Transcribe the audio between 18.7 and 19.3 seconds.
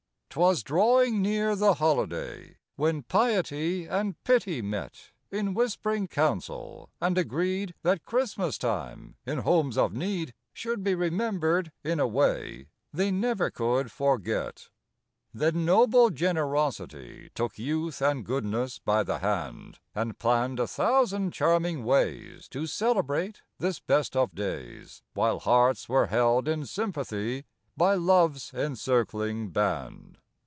by the